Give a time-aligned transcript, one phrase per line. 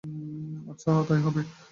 [0.71, 1.41] আচ্ছা, তাই হবে!